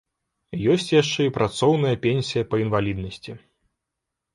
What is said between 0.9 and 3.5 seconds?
яшчэ і працоўная пенсія па інваліднасці.